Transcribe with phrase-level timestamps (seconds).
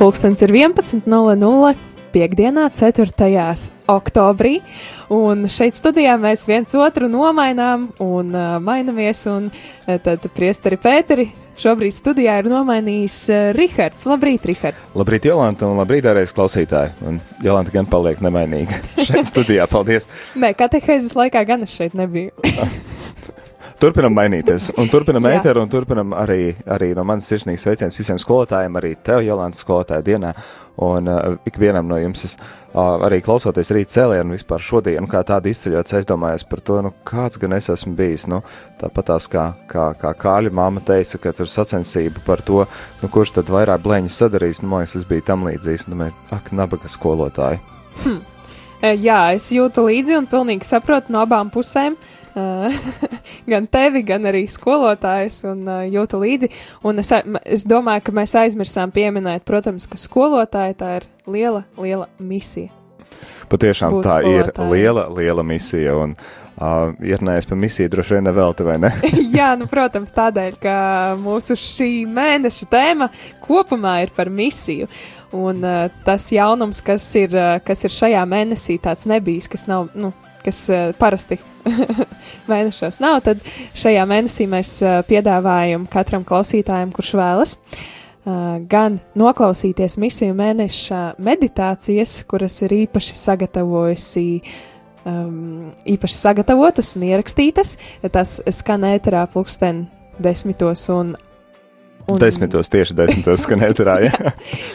[0.00, 1.74] Pulkstens ir 11.00.
[2.10, 3.66] Piektdienā, 4.
[3.86, 4.54] oktobrī,
[5.12, 11.28] un šeit studijā mēs viens otru nomainām un uh, mainamies, un uh, tad priesteri Pēteri
[11.60, 14.08] šobrīd studijā ir nomainījis uh, Rihards.
[14.08, 14.80] Labrīt, Rihard!
[14.96, 16.96] Labrīt, Jolanta, un labrīt, arī klausītāji.
[17.04, 18.80] Un Jolanta gan paliek nemainīga
[19.10, 19.68] šeit studijā.
[19.68, 20.08] Paldies!
[20.32, 22.32] Nē, katehēzes laikā gan es šeit nebiju.
[23.80, 28.74] Turpinam mainīties, un turpinam ēteru, un turpinam arī, arī no manas sirsnīgas sveiciens visiem skolotājiem,
[28.76, 30.34] arī tev, Jolanta, skolotāja dienā.
[30.84, 32.34] Un uh, ikvienam no jums, es,
[32.74, 37.40] uh, arī klausoties rīt cēlienu vispār šodien, kā tādu izceļot, aizdomājos par to, nu, kāds
[37.40, 38.26] gan es esmu bijis.
[38.28, 38.42] Nu,
[38.82, 42.66] tāpat tās kā, kā, kā kāļa māma teica, ka tur sacensība par to,
[43.00, 46.18] nu, kurš tad vairāk blēņas sadarīs, nu, man liekas, es biju tam līdzīgs, nu, domāju,
[46.36, 47.64] ak, nabaga skolotāji.
[48.04, 48.20] Hm.
[49.00, 51.96] Jā, es jūtu līdzi un pilnīgi saprotu no abām pusēm.
[53.48, 56.50] Gan tevi, gan arī skolotājus un uh, jūtu līdzi.
[56.86, 57.12] Un es,
[57.44, 62.72] es domāju, ka mēs aizmirsām pieminēt, protams, ka skolotāja tā ir liela, liela misija.
[63.50, 64.52] Patiešām Būt tā skolotāja.
[64.54, 65.96] ir liela, liela misija.
[65.98, 66.14] Un,
[66.60, 68.90] Uh, Ierunājis par misiju, droši vien nevelti, vai ne?
[69.38, 70.74] Jā, nu, protams, tādēļ, ka
[71.16, 73.06] mūsu šī mēneša tēma
[73.46, 74.90] kopumā ir par misiju.
[75.32, 79.88] Un uh, tas jaunums, kas ir, uh, kas ir šajā mēnesī, tāds nebijis, kas nav,
[79.96, 80.12] nu,
[80.44, 81.40] kas uh, parasti
[82.50, 83.40] mēnešos nav, tad
[83.76, 92.20] šajā mēnesī mēs uh, piedāvājam katram klausītājam, kurš vēlas, uh, gan noklausīties misiju mēneša meditācijas,
[92.30, 94.26] kuras ir īpaši sagatavojusi.
[95.00, 97.70] Um, īpaši sagatavotas un ierakstītas.
[98.12, 99.86] Tas skan ēterā pulksten
[100.20, 101.14] desmitos un
[102.10, 103.96] Un, desmitos, tieši desmitos skanēterā.
[104.08, 104.32] jā,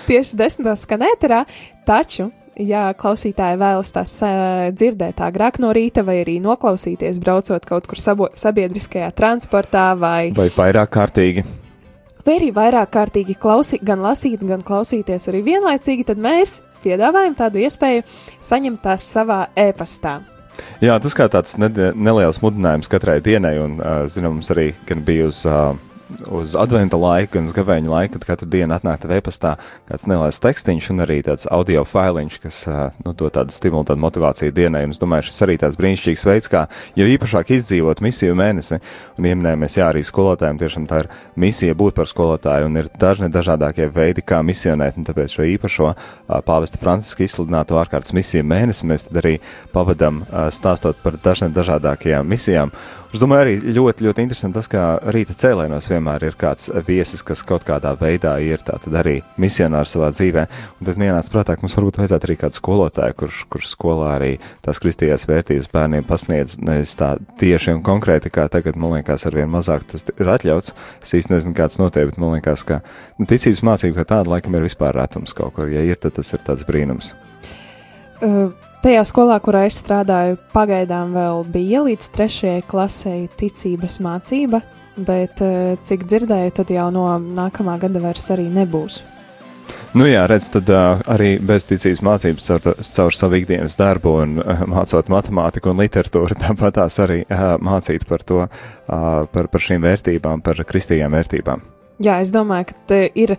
[0.07, 1.41] tieši desmitos skanēterā,
[1.87, 2.29] taču
[2.61, 8.01] ja klausītāji vēlas tās uh, dzirdēt agrāk no rīta, vai arī noklausīties, braucot kaut kur
[8.01, 11.45] sabo, sabiedriskajā transportā, vai, vai vairāk kārtīgi.
[12.25, 17.61] Vai arī vairāk kārtīgi klausīt, gan lasīt, gan klausīties arī vienlaicīgi, tad mēs piedāvājam tādu
[17.61, 18.05] iespēju
[18.41, 20.21] saņemt tās savā e-pastā.
[20.81, 24.71] Jā, tas kā tāds neliels mudinājums katrai dienai, un, uh, zinām, mums arī
[25.05, 25.75] bija uz uh,
[26.27, 29.55] uz adventa laika un uz gavēņa laika, kad katru dienu atnāk tev e-pastā
[29.89, 32.59] kāds neliels tekstiņš un arī tāds audio failiņš, kas
[33.01, 34.83] nu, dod tādu stimulu, tādu motivāciju dienai.
[34.85, 36.65] Un es domāju, šis arī tāds brīnišķīgs veids, kā
[36.97, 38.79] jau īpašāk izdzīvot misiju mēnesi.
[39.17, 41.09] Un ieminējamies, jā, arī skolotājiem tiešām tā ir
[41.41, 44.99] misija būt par skolotāju un ir dažni dažādākie veidi, kā misionēt.
[44.99, 45.93] Un tāpēc šo īpašo
[46.45, 49.39] pāvesta Franciska izsludināto ārkārtas misiju mēnesi mēs tad arī
[49.73, 50.21] pavadam
[50.53, 52.73] stāstot par dažniem dažādākajām misijām.
[53.15, 54.85] Es domāju, arī ļoti, ļoti interesanti tas, ka
[55.15, 58.61] rīta cēlēnos vienmēr ir kāds viesis, kas kaut kādā veidā ir
[58.91, 60.45] arī misionārs savā dzīvē.
[60.79, 64.31] Un tad ienāca prātā, ka mums varbūt vajadzētu arī kādu skolotāju, kurš, kurš skolā arī
[64.65, 69.49] tās kristīgās vērtības bērniem pasniedz nevis tā tieši un konkrēti, kā tagad, man liekas, arvien
[69.51, 70.75] mazāk tas ir atļauts.
[71.01, 72.81] Es īsti nezinu, kāds notiek, bet man liekas, ka
[73.17, 75.71] nu, ticības mācība kā tāda laikam ir vispār retums kaut kur.
[75.71, 77.15] Ja ir, tad tas ir tāds brīnums.
[78.21, 78.53] Uh
[78.85, 84.59] Tajā skolā, kurā es strādāju, pagaidām vēl bija līdz trešajai klasei ticības mācība,
[84.97, 89.03] bet eh, cik dzirdēju, tad jau no nākamā gada vairs arī nebūs.
[89.95, 94.65] Nu jā, redz, tad uh, arī bezticības mācības caur, caur savu ikdienas darbu un uh,
[94.69, 99.87] mācot matemātiku un literatūru, tāpat tās arī uh, mācīt par to, uh, par, par šīm
[99.87, 101.63] vērtībām, par kristīgām vērtībām.
[102.03, 103.35] Jā, es domāju, ka ir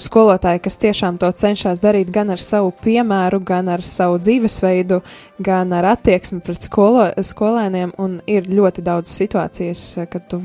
[0.00, 5.02] skolotāji, kas tiešām to cenšas darīt gan ar savu piemēru, gan ar savu dzīvesveidu,
[5.44, 7.92] gan ar attieksmi pret skolo, skolēniem.
[8.00, 10.40] Un ir ļoti daudz situācijas, kad tu,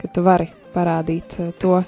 [0.00, 1.82] kad tu vari parādīt to,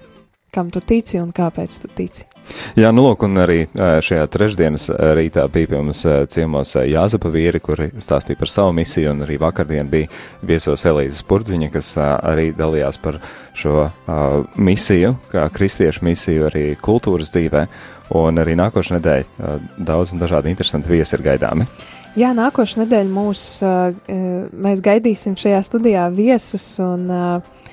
[0.54, 2.28] kam tu tici un kāpēc tu tici.
[2.76, 7.88] Jā, nu, lūk, un arī šajā trešdienas rītā bija pie mums ciemos Jāzapa vīri, kuri
[7.96, 10.10] stāstīja par savu misiju, un arī vakardien bija
[10.44, 13.18] viesos Elīzes Purdziņa, kas arī dalījās par
[13.56, 13.88] šo
[14.60, 17.64] misiju, kā kristiešu misiju arī kultūras dzīvē,
[18.20, 21.68] un arī nākošais nedēļa daudz un dažādi interesanti viesi ir gaidāmi.
[22.14, 23.48] Jā, nākošais nedēļa mūs,
[24.68, 27.63] mēs gaidīsim šajā studijā viesus, un uh,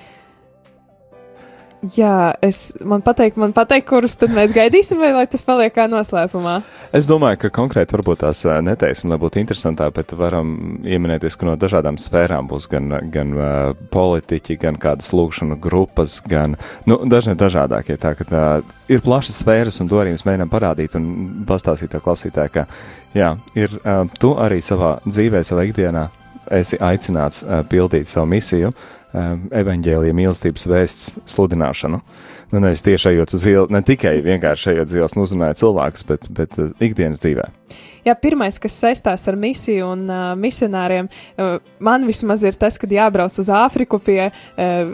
[1.81, 5.87] Jā, es man pateiktu, man pateikt, kurus tad mēs gaidīsim, vai lai tas paliek kā
[5.89, 6.59] noslēpumā?
[6.93, 10.51] Es domāju, ka konkrēti varbūt tās neteiksim, lai būtu interesantāk, bet varam
[10.85, 16.53] ieminēties, ka no dažādām sfērām būs gan, gan uh, politiķi, gan kādas lūkšanu grupas, gan,
[16.85, 17.97] nu, dažne dažādākie.
[17.97, 18.45] Tā, ka tā
[18.85, 21.11] ir plašas sfēras, un to arī mēs mēģinām parādīt un
[21.49, 22.69] pastāstīt tā klausītāji, ka,
[23.17, 26.11] jā, ir, uh, tu arī savā dzīvē, savā ikdienā
[26.61, 32.01] esi aicināts uh, pildīt savu misiju, uh, evaņģēlīja mīlestības vēsts sludināšanu.
[32.51, 36.07] Nu, nevis tieši ejot uz ielas, ne tikai vienkārši ejot uz ielas un uzrunājot cilvēkus,
[36.09, 37.45] bet, bet uh, ikdienas dzīvē.
[38.07, 42.91] Jā, pirmais, kas saistās ar misiju un uh, misionāriem, uh, man vismaz ir tas, kad
[42.91, 44.91] jābrauc uz Āfriku pie uh,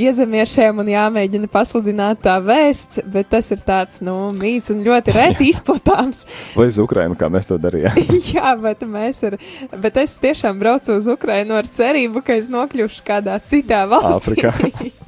[0.00, 5.48] iezemiešiem un jāmēģina pasludināt tā vēsts, bet tas ir tāds, nu, mīts un ļoti reti
[5.52, 6.24] izplatāms.
[6.58, 7.98] Vai uz Ukrainu, kā mēs to darījām?
[8.34, 9.38] Jā, bet mēs ar,
[9.70, 14.18] bet es tiešām braucu uz Ukrainu ar cerību, ka es nokļūšu kādā citā valstī.
[14.18, 14.54] Āfrikā.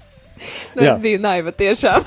[0.76, 2.06] nu, es biju naiva tiešām.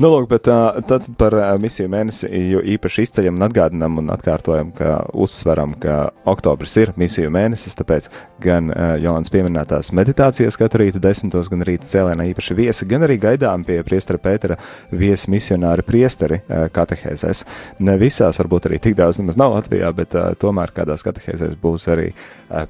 [0.00, 0.46] Nu, lūk, bet
[0.88, 2.28] tad par misiju mēnesi
[2.74, 5.96] īpaši izceļam un atgādinam un atkārtojam, ka uzsveram, ka
[6.32, 8.08] oktobris ir misiju mēnesis, tāpēc
[8.40, 8.70] gan
[9.02, 13.82] Jolants pieminētās meditācijas katru rītu desmitos, gan rīta cēlēnā īpaši viesi, gan arī gaidām pie
[13.84, 14.56] priestera Pētera
[14.88, 17.44] viesi misionāri priesteri katehēzēs.
[17.84, 22.08] Ne visās, varbūt arī tik daudz nemaz nav Latvijā, bet tomēr kādās katehēzēs būs arī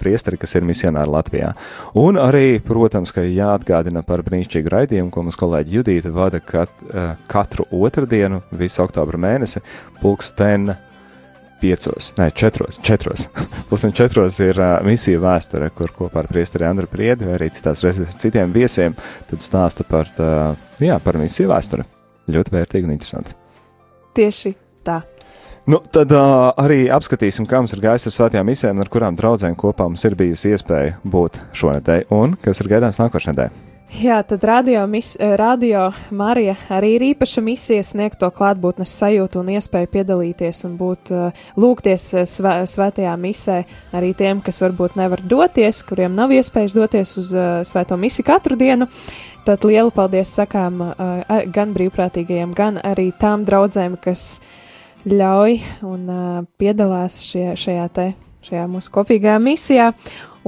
[0.02, 1.54] priesteri, kas ir misionāri Latvijā.
[2.02, 7.11] Un arī, protams, ka jāatgādina par brīnišķīgu raidījumu, ko mums kolēģi Judīta vada kat, uh,
[7.30, 9.62] katru otrdienu, visu oktobra mēnesi,
[10.00, 10.72] pulksten
[11.62, 13.28] piecos, ne, četros, četros.
[13.68, 17.84] Pulksten četros ir uh, misija vēsture, kur kopā ar priesteri Andru Priedi vai arī citās
[17.86, 18.96] reizes citiem viesiem,
[19.30, 20.32] tad stāsta par, tā,
[20.82, 21.86] jā, par misiju vēsturi.
[22.34, 23.38] Ļoti vērtīgi un interesanti.
[24.18, 24.54] Tieši
[24.86, 25.00] tā.
[25.70, 29.54] Nu, tad uh, arī apskatīsim, kā mums ir gājis ar svētajām misēm, ar kurām draudzēm
[29.58, 33.71] kopā mums ir bijusi iespēja būt šonadēļ, un kas ir gaidāms nākošajā nedēļā.
[33.92, 39.50] Jā, tad radio, mis, radio Marija arī ir īpaša misija sniegt to klātbūtnes sajūtu un
[39.52, 41.12] iespēju piedalīties un būt
[41.60, 43.58] lūgties svē, svētajā misē
[43.92, 47.34] arī tiem, kas varbūt nevar doties, kuriem nav iespējas doties uz
[47.68, 48.88] svēto misiju katru dienu.
[49.44, 50.80] Tad lielu paldies sakām
[51.52, 54.40] gan brīvprātīgajiem, gan arī tām draudzēm, kas
[55.04, 56.10] ļauj un
[56.56, 58.12] piedalās šie, šajā te,
[58.48, 59.92] šajā mūsu kopīgajā misijā.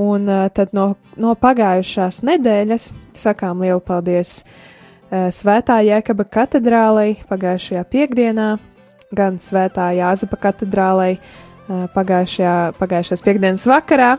[0.00, 7.84] Un uh, tad no, no pagājušās nedēļas sakām lielu paldies uh, Svētā Jēkaba katedrālei pagājušajā
[7.92, 8.48] piekdienā,
[9.14, 11.18] gan Svētā Jāzapa katedrālei
[11.94, 14.16] pagājušajā, pagājušās piekdienas vakarā.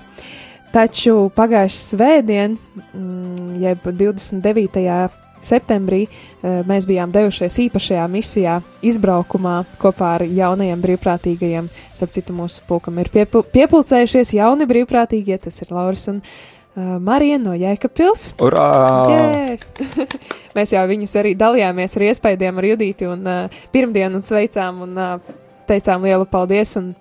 [0.74, 2.58] Taču pagājušā svētdien,
[2.96, 11.70] mm, jeb 29 septembrī eh, mēs bijām devušies īpašajā misijā, izbraukumā kopā ar jaunajiem brīvprātīgajiem.
[11.96, 17.40] Starp citu, mūsu pulkam ir piepul piepulcējušies jauni brīvprātīgie, tas ir Lauris un uh, Marija
[17.42, 18.28] no Jēkabpils.
[18.44, 18.68] Urā!
[19.14, 19.66] Yes!
[20.58, 25.00] mēs jau viņus arī dalījāmies ar iespējām ar Judīti un uh, pirmdienu un sveicām un
[25.00, 25.34] uh,
[25.70, 26.76] teicām lielu paldies.
[26.82, 26.94] Un,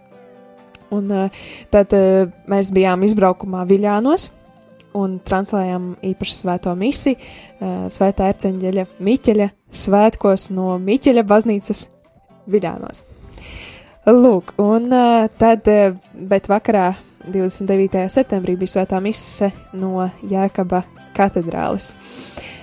[0.94, 1.44] un uh,
[1.74, 4.30] tad uh, mēs bijām izbraukumā Viļānos
[4.94, 7.16] un translējam īpašu svēto misi,
[7.60, 9.48] svētā erceņģeļa Miķeļa
[9.84, 11.88] svētkos no Miķeļa baznīcas
[12.50, 13.04] Viļānos.
[14.04, 14.92] Lūk, un
[15.40, 15.68] tad,
[16.14, 16.92] bet vakarā
[17.24, 18.04] 29.
[18.12, 20.82] septembrī bija svētā mise no Jēkaba
[21.16, 21.94] katedrālis.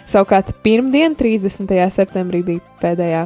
[0.05, 1.71] Savukārt pirmdien, 30.
[1.93, 3.23] septembrī, bija pēdējā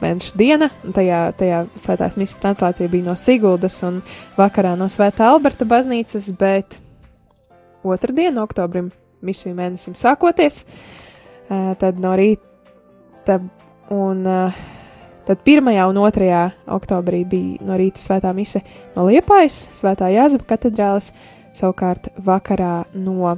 [0.00, 4.00] mēneša diena, un tajā, tajā svētās misijas translācija bija no Siguldas un
[4.38, 6.78] vakarā no Svētā Alberta baznīcas, bet
[7.84, 8.90] otrdien, oktobrim,
[9.24, 10.64] misiju mēnesim sākoties,
[11.48, 13.38] tad no rīta
[13.94, 14.24] un
[15.24, 15.70] tad 1.
[15.88, 16.50] un 2.
[16.76, 18.60] oktobrī bija no rīta svētā mise
[18.96, 21.12] no Liepājas, svētā Jāzaba katedrālis,
[21.56, 23.36] savukārt vakarā no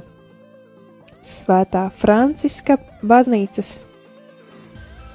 [1.23, 3.77] svētā Franciska baznīcas,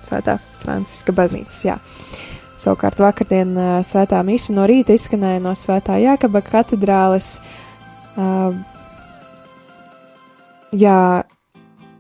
[0.09, 1.79] svētā Franciska baznīcas, jā.
[2.63, 7.35] Savukārt vakardien svētā mise no rīta izskanēja no svētā Jākaba katedrālis,
[8.15, 8.53] uh,
[10.73, 11.25] Jā,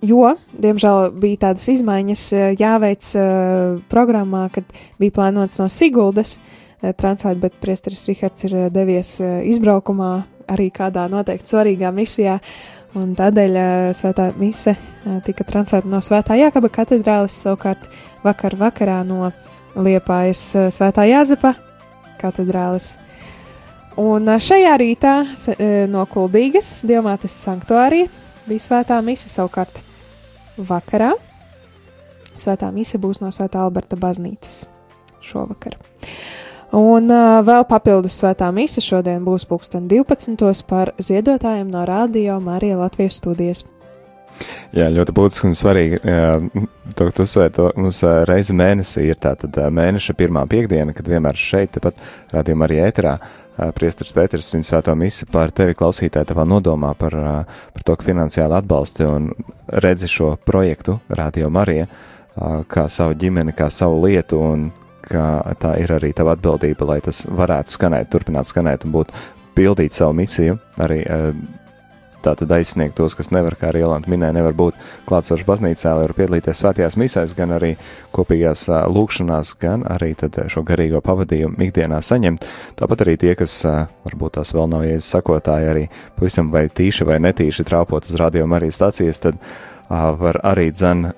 [0.01, 2.25] jo, diemžēl, bija tādas izmaiņas
[2.57, 4.65] jāveic uh, programmā, kad
[5.01, 6.63] bija plānots no Siguldas uh,
[6.97, 10.13] translēt, bet priesteris Rihards ir devies izbraukumā
[10.53, 12.39] arī kādā noteikti svarīgā misijā,
[12.99, 13.59] un tādēļ
[13.97, 14.75] svētā mise
[15.27, 17.87] tika translēta no svētā Jākaba katedrālis, savukārt
[18.25, 19.31] vakar vakarā no
[19.77, 20.43] Liepājas
[20.75, 21.55] svētā Jāzepa
[22.21, 22.97] katedrālis.
[24.01, 25.15] Un šajā rītā
[25.93, 28.11] no Kuldīgas Dievmātes sanktuārija
[28.47, 29.81] bija svētā mise savukārt
[30.59, 31.13] vakarā.
[32.41, 34.65] Svētā mise būs no Svētā Alberta baznīcas
[35.23, 35.77] šovakar.
[36.73, 40.65] Un uh, vēl papildus svētā mise šodien būs pulksten 12.
[40.67, 43.67] par ziedotājiem no Rādio Marija Latvijas studijas.
[44.73, 46.01] Jā, ļoti būtiski un svarīgi.
[46.97, 51.39] To, tu uzsvēri, to mums reizi mēnesī ir tā tad mēneša pirmā piekdiena, kad vienmēr
[51.39, 52.01] šeit, tepat
[52.33, 53.17] rādījumā arī ēterā,
[53.77, 57.17] priestars Pēters viņa svēto misi par tevi klausītāji tavā nodomā par,
[57.75, 59.29] par to, ka finansiāli atbalsti un
[59.85, 61.89] redzi šo projektu Radio Marija
[62.73, 64.71] kā savu ģimeni, kā savu lietu un
[65.05, 69.13] ka tā ir arī tava atbildība, lai tas varētu skanēt, turpināt skanēt un būt
[69.57, 71.03] pildīt savu misiju arī
[72.25, 76.15] tātad aizsniegt tos, kas nevar, kā arī Jolanta minēja, nevar būt klātsoši baznīcā, lai var
[76.19, 77.75] piedalīties svētajās misēs, gan arī
[78.15, 82.47] kopīgās uh, lūkšanās, gan arī tad šo garīgo pavadījumu ikdienā saņemt.
[82.79, 85.85] Tāpat arī tie, kas uh, varbūt tās vēl nav jēzus sakotāji, arī
[86.19, 89.41] pavisam vai tīši vai netīši trāpot uz radio Marijas stācijas, tad
[89.93, 91.11] var arī dzen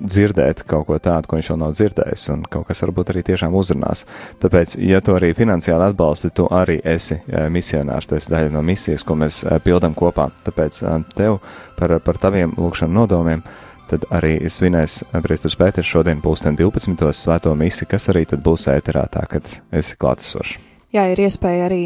[0.00, 3.54] dzirdēt kaut ko tādu, ko viņš vēl nav dzirdējis, un kaut kas varbūt arī tiešām
[3.56, 4.04] uzrunās.
[4.42, 7.20] Tāpēc, ja tu arī finansiāli atbalsti, tu arī esi
[7.52, 10.30] misionārs, tu esi daļa no misijas, ko mēs pildam kopā.
[10.46, 10.82] Tāpēc
[11.16, 11.40] tev
[11.78, 13.44] par, par taviem lūkšanu nodomiem.
[13.90, 17.08] Tad arī svinēs Priestris Pēters šodien pulksten 12.
[17.16, 20.60] svēto misi, kas arī tad būs ēterā tā, kad esi klātesošs.
[20.94, 21.82] Jā, ir iespēja arī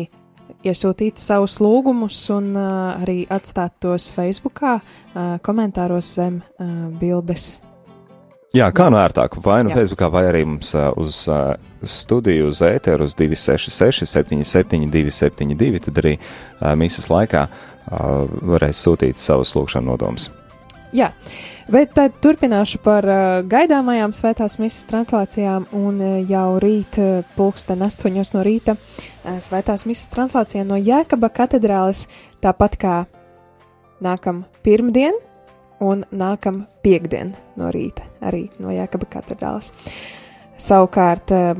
[0.68, 7.54] iesūtīt savus lūgumus un uh, arī atstāt tos Facebookā, uh, komentāros zem uh, bildes
[8.54, 9.80] Jā, kā no ērtāk, vai nu Jā.
[9.80, 10.70] Facebookā, vai arī mums
[11.02, 11.24] uz
[11.90, 16.14] studiju, uz ēteru, uz 266, 77, 272, tad arī
[16.78, 17.48] misijas laikā
[18.54, 20.30] varēs sūtīt savus lūgšanu nodomus.
[20.94, 21.08] Jā,
[21.66, 27.82] bet tad turpināšu par uh, gaidāmajām svētās misijas translācijām, un uh, jau rīt, uh, pulksten
[27.82, 32.06] astoņos no rīta, uh, svētās misijas translācija no Jēkaba katedrāles,
[32.46, 32.94] tāpat kā
[34.06, 35.18] nākam pirmdien,
[35.82, 39.72] un nākam piekdien no rīta arī no Jēkaba katedrāles.
[40.60, 41.54] Savukārt, eh,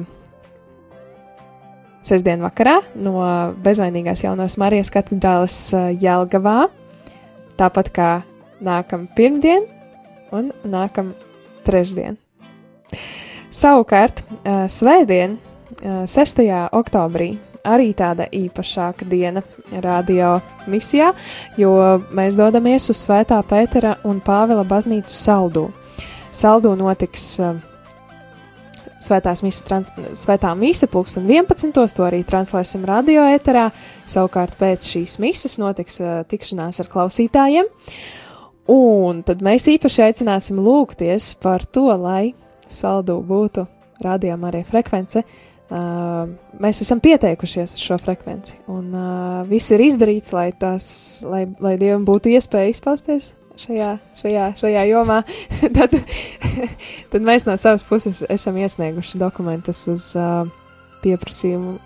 [2.05, 3.17] sestdien vakarā no
[3.65, 6.69] bezvainīgās jaunās Marijas katedrāles eh, Jelgavā,
[7.59, 8.11] tāpat kā
[8.65, 9.67] nākam pirmdien
[10.33, 11.15] un nākam
[11.67, 12.19] trešdien.
[13.51, 15.39] Savukārt, eh, svētdien,
[15.85, 16.41] 6.
[16.73, 17.35] oktobrī,
[17.67, 19.43] arī tāda īpašāka diena
[19.83, 20.39] radio
[20.71, 21.13] misijā,
[21.59, 21.75] jo
[22.15, 25.69] mēs dodamies uz Svētā Pētera un Pāvila baznīcu Saldū.
[26.35, 27.55] Saldū notiks uh,
[29.05, 31.75] Svētās misijas, trans, svētā mise pulksten 11.
[31.75, 33.67] to arī translēsim radio ēterā,
[34.09, 37.69] savukārt pēc šīs mises notiks uh, tikšanās ar klausītājiem,
[38.73, 42.33] un tad mēs īpaši aicināsim lūgties par to, lai
[42.65, 43.67] Saldū būtu
[44.05, 46.29] rādījumā arī frekvence, uh, Uh,
[46.61, 50.87] mēs esam pieteikušies uz šo frekvenci, un uh, viss ir izdarīts, lai, tās,
[51.25, 53.31] lai, lai Dievam būtu iespēja izpausties
[53.61, 55.23] šajā, šajā, šajā jomā.
[55.79, 55.95] tad,
[57.13, 60.45] tad mēs no savas puses esam iesnieguši dokumentus uz uh,
[61.05, 61.79] pieprasījumu,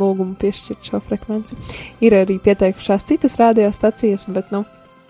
[0.00, 1.58] lūgumu piešķirt šo frekvenci.
[2.04, 4.64] Ir arī pieteikušās citas radiostacijas, bet nu,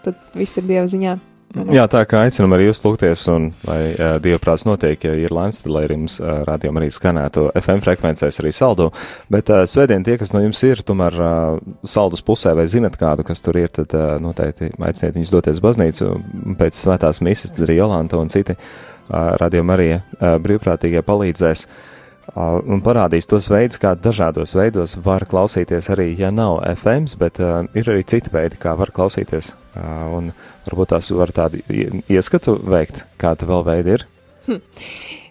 [0.04, 1.18] tad viss ir Dieva ziņā.
[1.54, 5.62] Jā, tā kā aicinam arī jūs lūgties, un lai uh, Dievprāts notiek, ja ir lēmts,
[5.62, 8.88] tad lai arī mums uh, rādījumā arī skanētu FM frekvencēs arī saldu.
[9.30, 13.26] Bet uh, svētdien tie, kas no jums ir, tomēr uh, saldus pusē vai zinat kādu,
[13.26, 16.10] kas tur ir, tad uh, noteikti aiciniet viņus doties baznīcu
[16.58, 21.68] pēc svētās mises, tad arī Jolanta un citi uh, rādījumā arī uh, brīvprātīgie palīdzēs.
[21.68, 21.90] Uh,
[22.32, 27.66] un parādīs tos veidus, kā dažādos veidos var klausīties arī, ja nav FM, bet uh,
[27.76, 29.52] ir arī citi veidi, kā var klausīties.
[29.74, 30.30] Uh, un
[30.68, 31.60] varbūt tās var tādu
[32.08, 34.06] ieskatu veikt, kāda vēl veidi ir.
[34.46, 34.62] Hm.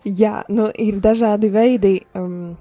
[0.03, 1.95] Jā, nu ir dažādi veidi.
[2.17, 2.55] Um,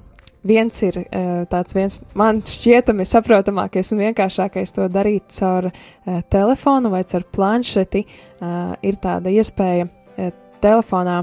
[0.47, 6.93] viens ir uh, tāds viens, man šķietami saprotamākais un vienkāršākais to darīt caur uh, telefonu
[6.95, 8.07] vai caur planšeti.
[8.41, 11.23] Uh, ir tāda iespēja uh, telefonā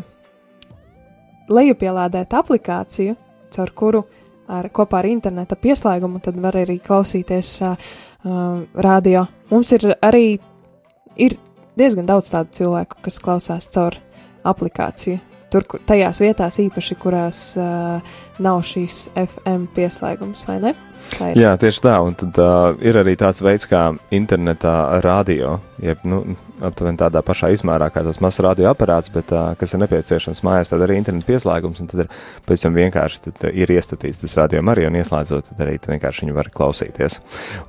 [1.50, 3.16] lejupielādēt aplikāciju,
[3.54, 4.04] caur kuru
[4.50, 7.94] ar, kopā ar interneta pieslēgumu tad var arī klausīties uh,
[8.74, 9.26] radio.
[9.52, 10.40] Mums ir arī
[11.20, 11.38] ir
[11.80, 13.98] diezgan daudz tādu cilvēku, kas klausās caur
[14.48, 15.20] aplikāciju.
[15.50, 20.76] Tur, tajās vietās īpaši, kurās uh, nav šīs FM pieslēgums, vai ne?
[21.38, 26.24] Jā, tieši tā, un tad uh, ir arī tāds veids kā internetā radio, jeb, nu,
[26.66, 30.84] aptuveni tādā pašā izmērā kā tas mazs radioaparāts, bet uh, kas ir nepieciešams mājās, tad
[30.84, 32.10] arī interneta pieslēgums, un tad ir
[32.50, 36.52] tam vienkārši tad, ir iestatīts tas radio arī, un ieslēdzot, tad arī vienkārši viņu var
[36.54, 37.20] klausīties.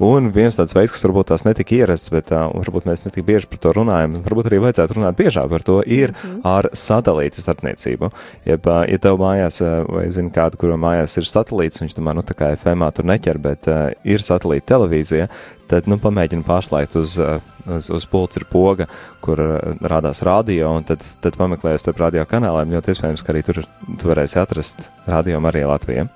[0.04, 3.50] Un viens tāds veids, kas varbūt tās netika ierasts, bet uh, varbūt mēs netik bieži
[3.50, 8.08] par to runājam, varbūt arī vajadzētu runāt biežāk par to, ir mm ar satelīta starpniecību.
[8.48, 12.16] Jeb, uh, ja tev mājās, uh, vai zini kādu, kuru mājās ir satelīts, viņš tomēr,
[12.16, 15.28] nu, tā kā FMā tur neķer, bet uh, ir satelīta televīzija,
[15.70, 17.38] tad nu, pamēģini pārslēgt uz, uh,
[17.70, 18.88] uz, uz pulca poga,
[19.22, 23.44] kur uh, rādās radio, un tad, tad pameklējot starp radio kanāliem, ļoti iespējams, ka arī
[23.46, 23.62] tur
[24.00, 26.08] tu varēsi atrast radio arī Latvijā.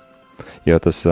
[0.65, 1.03] Jo tas,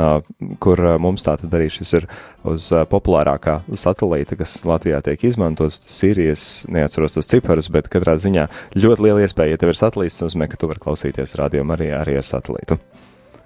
[0.64, 2.06] kur mums tā tad arī šis ir
[2.48, 8.16] uz populārākā satelīta, kas Latvijā tiek izmantots, tas ir, es neatceros tos ciparus, bet katrā
[8.18, 11.92] ziņā ļoti liela iespēja, ja tev ir satelīts, nozīmē, ka tu vari klausīties radio arī,
[11.98, 12.80] arī ar satelītu.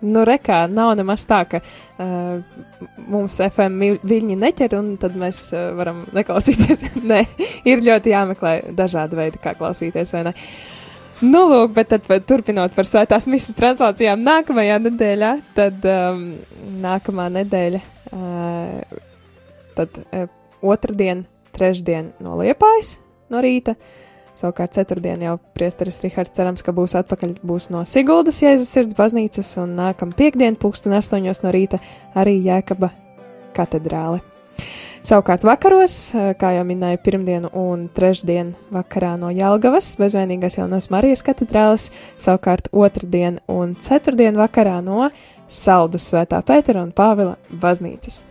[0.05, 2.43] Nu, rekā, nav nemaz tā, ka uh,
[3.09, 6.85] mums FM viļņi neķer, un tad mēs uh, varam neklausīties.
[7.11, 7.23] Nē,
[7.69, 10.12] ir ļoti jāmeklē dažādi veidi, kā klausīties?
[11.25, 16.26] Nu, lūk, bet tad, turpinot par svētās misijas translācijām nākamajā nedēļā, tad um,
[16.85, 18.99] nākamā nedēļa, uh,
[19.79, 20.29] tad uh,
[20.61, 21.25] otrdien,
[21.57, 22.99] trešdien no Liepājas
[23.33, 24.05] no rīta, uh,
[24.37, 29.55] Savukārt ceturtdien jau priesteris Rihards cerams, ka būs atpakaļ būs no Siguldas Jēzus sirds baznīcas
[29.62, 31.81] un nākam piekdien pulksten astoņos no rīta
[32.14, 32.93] arī Jēkaba
[33.57, 34.21] katedrāle.
[35.07, 35.97] Savukārt vakaros,
[36.37, 43.38] kā jau minēju, pirmdienu un trešdienu vakarā no Jelgavas, bezvainīgās jaunās Marijas katedrāles, savukārt otrdien
[43.47, 45.12] un ceturtdien vakarā no
[45.47, 48.25] Saldus Svētā Pētera un Pāvila baznīcas.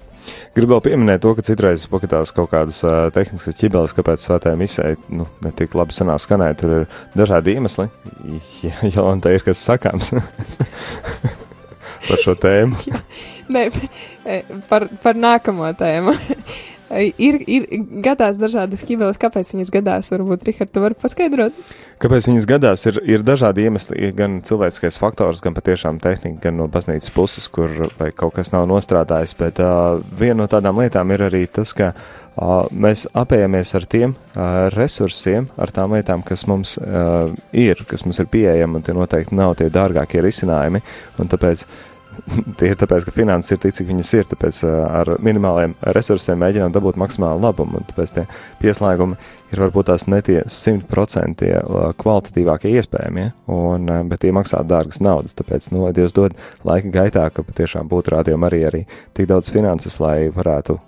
[0.56, 4.92] Gribu vēl pieminēt to, ka citreiz pakatās kaut kādas uh, tehniskas ķibeles, kāpēc svētajā misē
[5.14, 6.62] nu, netik labi sanāk skanēt.
[6.62, 6.86] Tur ir
[7.18, 7.90] dažādi iemesli.
[8.64, 10.14] Ja, ja te ir kas sakāms
[12.08, 12.80] par šo tēmu.
[13.56, 13.68] Nē,
[14.70, 16.16] par, par nākamo tēmu.
[16.96, 17.66] Ir, ir
[18.06, 20.12] gadās dažādas ķībeles, kāpēc viņas gadās?
[20.14, 21.58] Varbūt, Rihard, tu vari paskaidrot?
[22.02, 22.86] Kāpēc viņas gadās?
[22.90, 27.72] Ir, ir dažādi iemesli, gan cilvēciskais faktors, gan patiešām tehnika, gan no baznīcas puses, kur
[28.18, 29.36] kaut kas nav nostrādājis.
[29.40, 34.16] Bet uh, viena no tādām lietām ir arī tas, ka uh, mēs apējamies ar tiem
[34.16, 38.96] uh, resursiem, ar tām lietām, kas mums uh, ir, kas mums ir pieejami, un tie
[38.98, 40.84] noteikti nav tie dārgākie risinājumi.
[41.20, 41.68] Un tāpēc
[42.60, 46.74] tie ir tāpēc, ka finanses ir tik, cik viņas ir, tāpēc ar minimāliem resursiem mēģinām
[46.76, 48.26] dabūt maksimālu labumu, tāpēc tie
[48.62, 49.18] pieslēgumi
[49.54, 51.52] ir varbūt tās netie simtprocenti
[52.02, 56.36] kvalitatīvākie iespējamie, un, bet tie maksā dārgas naudas, tāpēc, nu, lai Dievs dod
[56.68, 58.84] laika gaitā, ka patiešām būtu rādījumi arī, arī
[59.18, 60.80] tik daudz finanses, lai varētu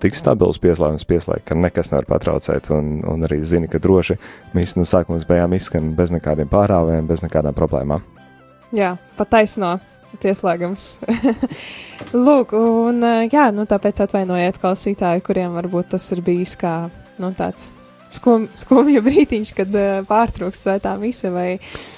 [0.00, 4.16] tik stabilus pieslēgums pieslēgt, ka nekas nevar patraucēt, un, un arī zini, ka droši
[4.56, 8.04] mēs no sākuma līdz beigām izskan bez nekādiem pārāvējiem, bez nekādām problēmām.
[8.74, 10.88] Jā, pat taisnāk pieslēgums.
[12.26, 16.76] Lūk, un jā, nu tāpēc atvainojiet klausītāji, kuriem varbūt tas ir bijis kā,
[17.22, 17.72] nu, tāds
[18.14, 21.48] skum, skumju brītiņš, kad uh, pārtrūks svētā mise vai,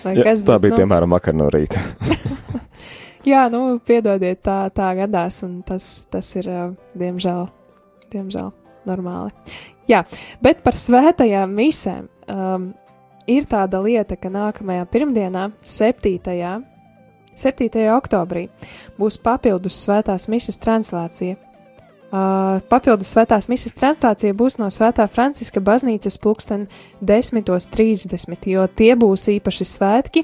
[0.04, 0.44] vai jā, kas.
[0.46, 1.82] Tā bija, nu, piemēram, vakar no rīta.
[3.32, 7.46] jā, nu, piedodiet, tā, tā gadās, un tas, tas ir, uh, diemžēl,
[8.14, 8.50] diemžēl,
[8.88, 9.34] normāli.
[9.90, 10.02] Jā,
[10.42, 12.08] bet par svētajām misēm.
[12.26, 12.72] Um,
[13.30, 16.16] ir tāda lieta, ka nākamajā pirmdienā, 7.
[17.36, 17.68] 7.
[17.96, 18.46] oktobrī
[18.98, 21.36] būs papildus svētās misijas translācija.
[22.06, 26.68] Uh, papildus svētās misijas translācija būs no Svētā Franciska baznīcas pulksten
[27.02, 30.22] 10.30, jo tie būs īpaši svētki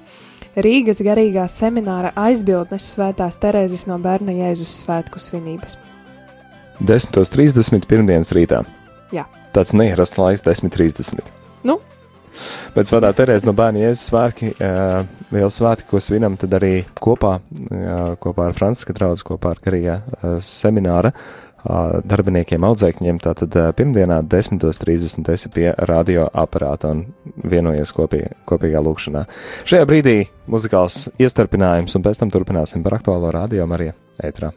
[0.52, 5.78] Rīgas garīgā semināra aizbildnes Svētās Terēzes no bērna Jēzus svētku svinības.
[6.82, 7.86] 10.30.
[7.88, 8.62] pirmdienas rītā.
[9.16, 9.26] Jā.
[9.56, 11.24] Tāds neierasts laiks 10.30.
[11.66, 11.80] Nu,
[12.76, 14.52] Bet Svētā Terēza no bērna Jēzus svētki,
[15.32, 17.38] liels svētki, ko svinam, tad arī kopā,
[18.22, 21.12] kopā ar Franciska draugu, kopā ar uh, semināra
[21.62, 23.20] darbiniekiem, audzēkņiem.
[23.22, 27.04] Tātad pirmdienā 10.30 esi pie radio aparāta un
[27.44, 29.24] vienojies kopī, kopīgā lūkšanā.
[29.68, 30.16] Šajā brīdī
[30.50, 34.52] muzikāls iestarpinājums, un pēc tam turpināsim par aktuālo radio Mariju ētrā.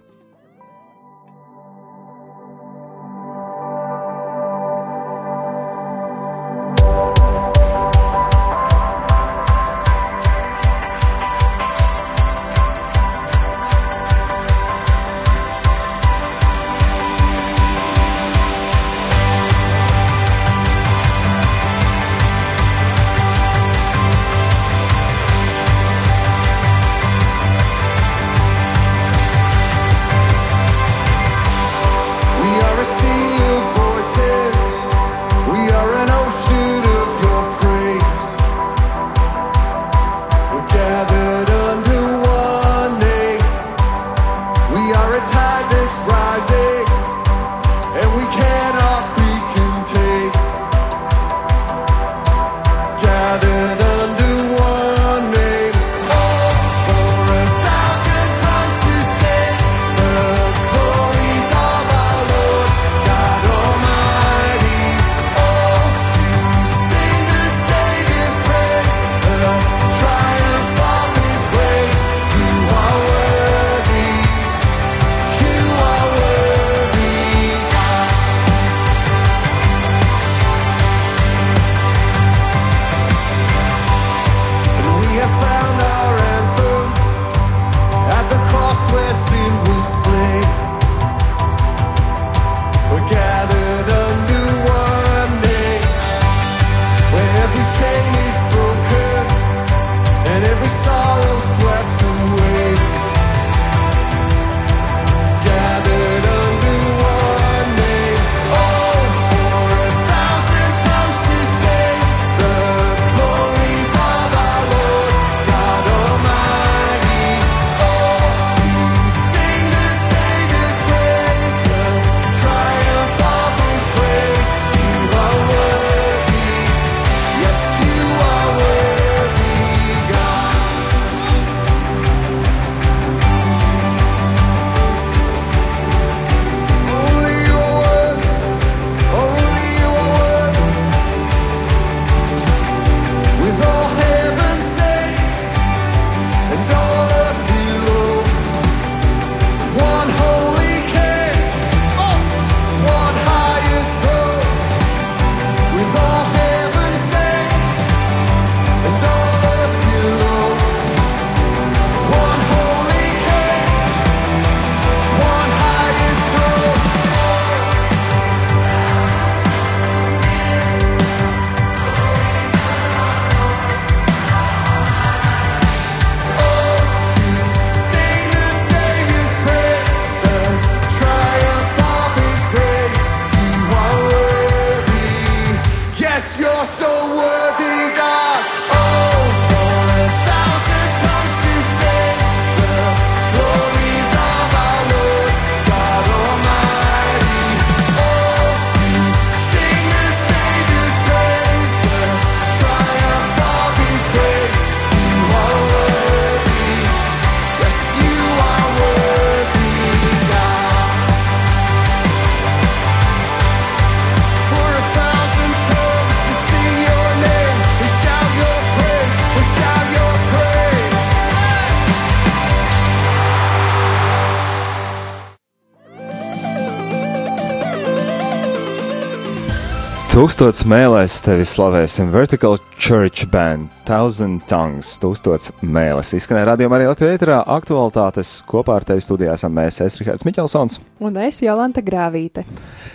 [230.16, 232.08] Tūkstots mēlēs tevi slavēsim.
[232.08, 236.14] Vertical Church Band, Thousand Tongues, tūkstots mēlēs.
[236.16, 238.32] Izskanēja radījumā arī Latvijā aktualitātes.
[238.48, 240.78] Kopā ar tevi studijā esam mēs, es Rihards Miķelsons.
[241.04, 242.46] Un es Jolanta Grāvīte.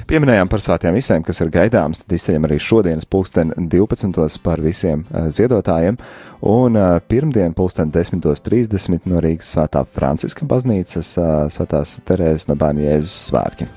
[0.08, 4.40] Pieminējām par svētiem visiem, kas ir gaidāms, tad izceļam arī šodienas pulksten 12.
[4.40, 6.00] par visiem uh, ziedotājiem.
[6.48, 12.88] Un uh, pirmdien pulksten 10.30 no Rīgas svētā Franciska baznīcas uh, svētās Terēzes no bērnu
[12.88, 13.68] Jēzus svētki.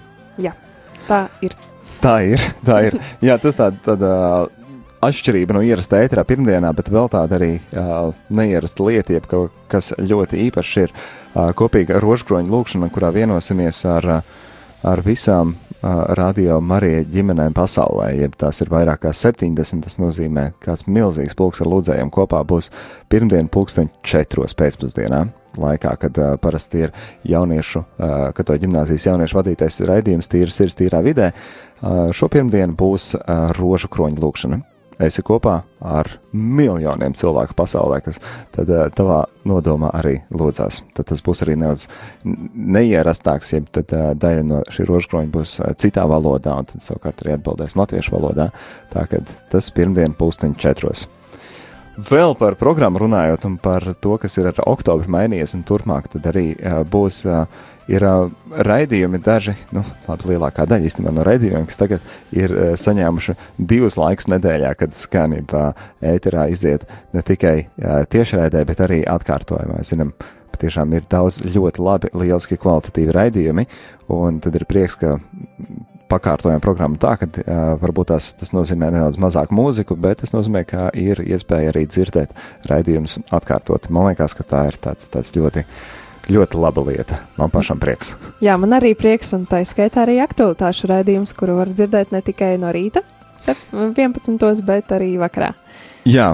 [0.48, 0.56] Jā,
[1.12, 1.60] tā ir.
[2.04, 3.00] Tā ir, tā ir.
[3.24, 4.12] Jā, tas tāda, tāda
[5.04, 9.28] atšķirība no ierasta ēterā pirmdienā, bet vēl tāda arī uh, neierasta lieta, jeb
[9.72, 14.50] kas ļoti īpašs ir uh, kopīga rožkroņa lūkšana, kurā vienosimies ar, uh,
[14.88, 20.50] ar visām uh, radio Marija ģimenēm pasaulē, jeb tās ir vairāk kā 70, tas nozīmē,
[20.64, 22.72] kāds milzīgs pulks ar lūdzējiem kopā būs
[23.12, 25.26] pirmdien pulksten četros pēcpusdienā.
[25.54, 26.96] Laikā, kad uh, parasti ir
[27.30, 31.28] jauniešu, uh, katoļu ģimnāzijas jauniešu vadītais raidījums tīra sirds, tīrā vidē,
[31.84, 34.60] uh, šo pirmdienu būs uh, rožu kroņa lūkšana.
[35.04, 38.22] Esi kopā ar miljoniem cilvēku pasaulē, kas
[38.54, 40.84] tad uh, tavā nodomā arī lūdzās.
[40.96, 41.88] Tad tas būs arī nedaudz
[42.24, 43.92] neierastāks, ja tad
[44.22, 48.52] daļa no šī rožkroņa būs citā valodā, un tad savukārt arī atbildēs latviešu valodā.
[48.94, 51.08] Tā kad tas pirmdien pulksteņi četros.
[51.94, 56.26] Vēl par programmu runājot un par to, kas ir ar oktobru mainījies un turpmāk, tad
[56.32, 57.44] arī uh, būs uh,
[57.86, 58.32] ir uh,
[58.66, 64.00] raidījumi daži, nu, labi, lielākā daļa īstenībā no raidījumiem, kas tagad ir uh, saņēmuši divus
[64.02, 69.84] laikus nedēļā, kad skanība uh, ēterā iziet ne tikai uh, tiešraidē, bet arī atkārtojumā.
[69.86, 70.16] Zinām,
[70.50, 73.70] patiešām ir daudz ļoti labi, lieliski kvalitatīvi raidījumi,
[74.18, 75.20] un tad ir prieks, ka
[76.14, 80.64] pakārtojam programmu tā, ka uh, varbūt tās, tas nozīmē nedaudz mazāk mūziku, bet tas nozīmē,
[80.70, 82.36] ka ir iespēja arī dzirdēt
[82.70, 83.90] raidījumus atkārtot.
[83.94, 85.66] Man liekas, ka tā ir tāds, tāds ļoti,
[86.34, 87.20] ļoti laba lieta.
[87.40, 88.14] Man pašam prieks.
[88.44, 92.56] Jā, man arī prieks, un tā skaitā arī aktualitāšu raidījums, kuru var dzirdēt ne tikai
[92.62, 93.04] no rīta,
[93.42, 94.64] sep- 11.
[94.68, 95.54] bet arī vakarā.
[96.04, 96.34] Jā,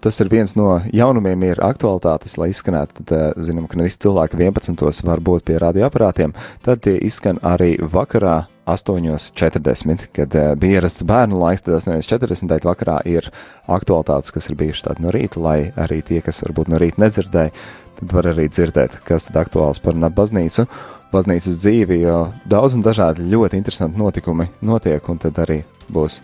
[0.00, 3.04] tas ir viens no jaunumiem, ir aktualitātes, lai izskanētu.
[3.04, 5.04] Tad zinām, ka ne visi cilvēki 11.
[5.04, 6.32] var būt pie radioaparātiem.
[6.64, 12.46] Tad tie izskan arī vakarā 8.40, kad uh, bija ierasts bērnu laiks, tad 8.40.
[12.50, 13.26] bet vakarā ir
[13.66, 17.50] aktualitātes, kas ir bijušas tādas no rīta, lai arī tie, kas varbūt no rīta nedzirdēja,
[17.98, 20.68] tad var arī dzirdēt, kas tad aktuāls par baznīcu,
[21.12, 26.22] baznīcas dzīvi, jo daudz un dažādi ļoti interesanti notikumi notiek, un tad arī būs.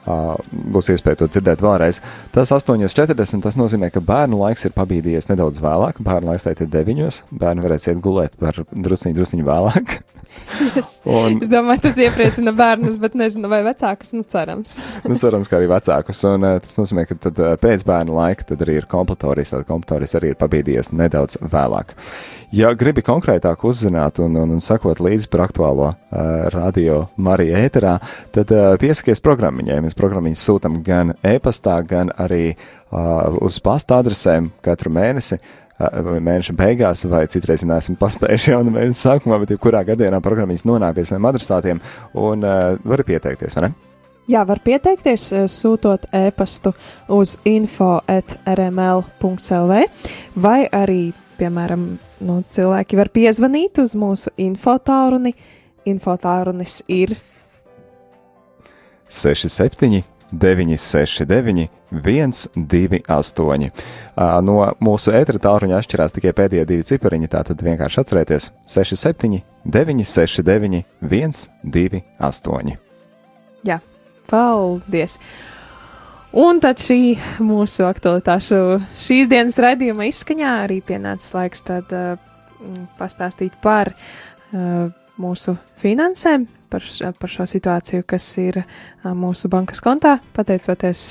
[0.00, 0.38] Uh,
[0.72, 1.98] būs iespēja to dzirdēt vēlreiz.
[2.32, 3.42] Tas 8.40.
[3.44, 6.00] Tas nozīmē, ka bērnu laiks ir pabīdījies nedaudz vēlāk.
[6.00, 7.20] Bērnu laiks tagad ir 9.
[7.36, 9.98] Bērni varēs iet gulēt par drusciņu, drusciņu vēlāk.
[10.76, 14.76] Es, Un- es domāju, tas iepriecina bērnus, bet nezinu, vai vecākus, nu cerams.
[15.10, 16.20] Nu, cerams, ka arī vecākus.
[16.28, 19.54] Un, uh, tas nozīmē, ka tad, uh, pēc bērnu laika tad arī ir kompletorijas.
[19.54, 21.94] Tad kompletorijas arī ir pabīdījies nedaudz vēlāk.
[22.54, 27.96] Ja gribi konkrētāk uzzināt un, un, un sekot līdzi par aktuālo uh, radio Marija ēterā,
[28.34, 29.80] tad uh, piesakies programmiņai.
[29.86, 35.38] Mēs programmiņas sūtam gan e-pastā, gan arī uh, uz pasta adresēm katru mēnesi.
[35.80, 40.98] Mēneša beigās, vai citreiz neesam paspējuši jau no mēneša sākumā, bet jebkurā gadījumā programmas nonāk
[40.98, 41.80] pie saviem adresātiem
[42.20, 43.70] un uh, var pieteikties, vai ne?
[44.30, 46.70] Jā, var pieteikties, eh, sūtot e-pastu
[47.10, 48.04] uz info.rml.clv,
[50.36, 55.34] vai arī, piemēram, nu, cilvēki var piezvanīt uz mūsu infotāruni.
[55.88, 57.16] Infotārunis ir
[59.08, 63.70] 67, 969, 128.
[64.14, 70.84] Ā, No mūsu ētera tālruņa atšķirās tikai pēdējie divi cipariņi, tātad vienkārši atcerieties 67, 969,
[71.02, 72.76] 128.
[73.66, 73.80] Jā,
[74.30, 75.18] paldies!
[76.30, 82.14] Un tad šī mūsu aktualitāšu šīs dienas raidījuma izskaņā arī pienācis laiks tad uh,
[83.00, 86.84] pastāstīt par uh, mūsu finansēm, par,
[87.20, 88.62] par šo situāciju, kas ir
[89.04, 91.02] mūsu bankas kontā, pateicoties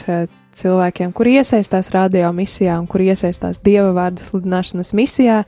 [0.60, 5.44] cilvēkiem, kuri iesaistās radio misijā un kuri iesaistās Dieva vārdu sludināšanas misijā,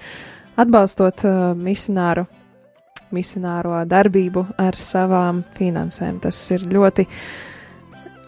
[0.61, 1.25] atbalstot
[1.57, 2.27] misionāru
[3.11, 6.19] misionāro darbību ar savām finansēm.
[6.23, 7.07] Tas ir ļoti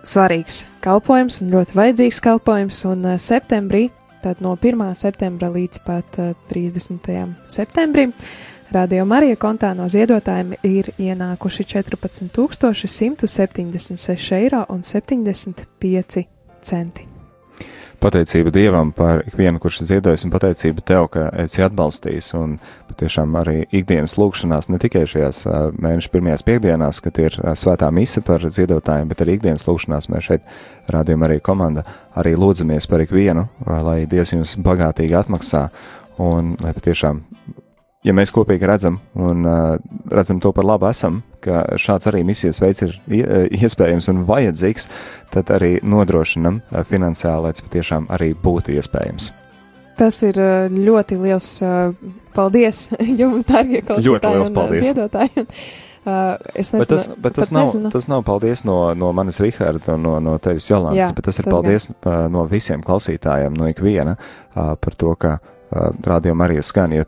[0.04, 2.84] svarīgs kalpojums un ļoti vajadzīgs kalpojums.
[2.89, 3.88] Un septembrī,
[4.24, 4.86] tad no 1.
[5.00, 7.12] septembra līdz pat uh, 30.
[7.52, 8.13] septembrim,
[8.73, 16.25] Radio Marija kontā no ziedotājiem ir ienākuši 14,176 eiro un 75
[16.65, 17.05] centi.
[18.01, 22.33] Pateicība Dievam par ikvienu, kurš ziedojis, un pateicība tev, ka esi atbalstījis.
[22.39, 22.57] Un
[22.89, 25.45] patiešām arī ikdienas lūkšanās, ne tikai šajās
[25.77, 30.41] mēneša pirmajās piekdienās, kad ir svētā mise par ziedotājiem, bet arī ikdienas lūkšanās mēs šeit
[30.89, 31.86] rādījām arī komanda,
[32.17, 35.69] arī lūdzamies par ikvienu, lai Dievs jums bagātīgi atmaksā
[36.25, 37.21] un lai patiešām
[38.04, 39.78] ja mēs kopīgi redzam un uh,
[40.12, 44.89] redzam to par labu esam, ka šāds arī misijas veids ir ie- iespējams un vajadzīgs,
[45.34, 49.32] tad arī nodrošinam finansiāli, lai tas patiešām arī būtu iespējams.
[50.00, 50.39] Tas ir
[50.74, 51.50] ļoti liels
[52.34, 52.88] paldies
[53.22, 54.86] jums, dārgie klausītāji liels un uh, paldies.
[54.88, 55.50] ziedotājiem.
[56.04, 57.89] Uh, es Bet nezinu, tas, bet tas, nav, nezinu.
[57.94, 61.54] tas nav paldies no, no manis, Riharda, no, no tevis, Jolantas, bet tas ir tas
[61.56, 66.98] paldies uh, no visiem klausītājiem, no ikviena uh, par to, ka uh, rādījuma arī skan,
[66.98, 67.06] jo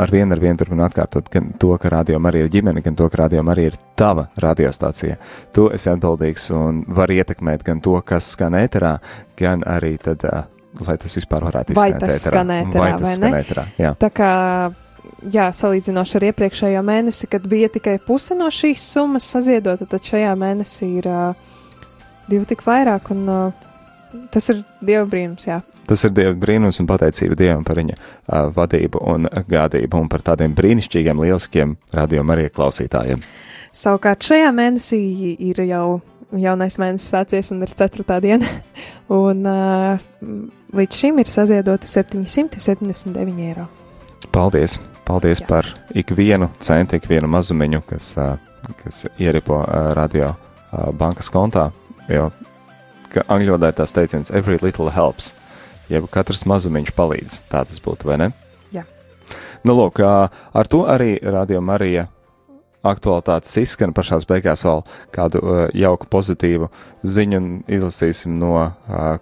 [0.00, 3.08] ar vienu ar vienu turpinu atkārtot gan to, ka rādījuma arī ir ģimene, gan to,
[3.12, 5.18] ka rādījuma arī ir tava radiostācija.
[5.54, 8.96] Tu esi atbildīgs un var ietekmēt gan to, kas skan ēterā,
[9.38, 10.46] gan arī tad, uh,
[10.86, 12.32] lai tas vispār varētu Vai izskanēt tas ēterā.
[12.32, 13.42] skan ēterā, vai tas vai skan ne?
[13.44, 13.92] ēterā, jā.
[14.00, 14.32] Tā kā,
[15.36, 20.36] jā, salīdzinoši ar iepriekšējo mēnesi, kad bija tikai puse no šīs summas saziedota, tad šajā
[20.40, 21.50] mēnesī ir uh,
[22.30, 23.66] divi tik vairāk, un uh,
[24.32, 25.60] tas ir Dieva brīnums, jā.
[25.90, 30.22] Tas ir Dieva brīnums un pateicība Dievam par viņa uh, vadību un gādību un par
[30.22, 33.24] tādiem brīnišķīgiem, lieliskiem radiokamā arī klausītājiem.
[33.74, 35.00] Savukārt šajā mēnesī
[35.50, 36.00] ir jau
[36.38, 38.06] jaunais mēnesis sācies un ir 4.
[38.22, 38.46] diena,
[39.22, 40.04] un uh,
[40.78, 43.66] līdz šim ir saziedoti 779 eiro.
[44.30, 44.78] Paldies!
[45.10, 45.48] Paldies Jā.
[45.48, 48.36] par ikvienu centu, ikvienu mazumiņu, kas, uh,
[48.84, 51.72] kas ieripo uh, radio uh, bankas kontā.
[52.06, 52.28] Jo
[53.26, 55.34] angļu valodā ir tās teiciens, every little helps.
[55.90, 57.42] Jeb katrs mazumiņš palīdz.
[57.50, 58.30] Tā tas būtu, vai ne?
[58.74, 58.86] Jā.
[59.66, 62.06] Nu, lūk, ar to arī Radio Marija
[62.86, 64.82] aktualitātes izskan pašās beigās vēl
[65.14, 66.70] kādu uh, jauku pozitīvu
[67.04, 68.72] ziņu un izlasīsim no uh,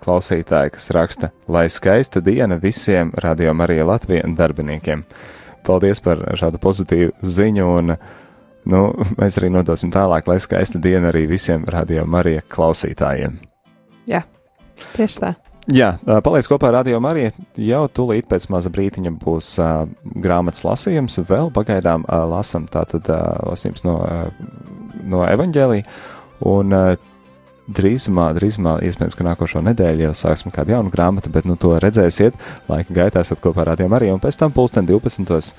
[0.02, 5.04] klausītāja, kas raksta, lai skaista diena visiem Radio Marija Latvijas darbiniekiem.
[5.66, 7.96] Paldies par šādu pozitīvu ziņu un
[8.68, 8.84] nu,
[9.18, 13.40] mēs arī nodosim tālāk, lai skaista diena arī visiem Radio Marija klausītājiem.
[14.08, 14.22] Jā,
[14.94, 15.34] tieši tā.
[15.68, 15.90] Jā,
[16.24, 17.34] paliec kopā ar Radio Mariju.
[17.60, 19.82] Jau tūlīt pēc maza brītiņa būs uh,
[20.24, 21.18] grāmatas lasījums.
[21.28, 25.82] Vēl pagaidām uh, lasam tātad uh, lasījums no, uh, no evaņģēlī.
[26.48, 26.94] Un uh,
[27.68, 32.38] drīzumā, drīzumā, iespējams, ka nākošo nedēļu jau sāksim kādu jaunu grāmatu, bet nu to redzēsiet
[32.70, 34.16] laika gaitā, esat kopā ar Radio Mariju.
[34.16, 35.52] Un pēc tam pulksten 12.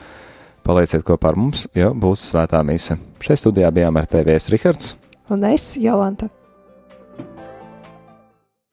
[0.66, 2.98] palieciet kopā ar mums, jo būs svētā mise.
[3.22, 4.96] Šeit studijā bijām ar TVS Rihards.
[5.30, 6.32] Un es, Jolanta.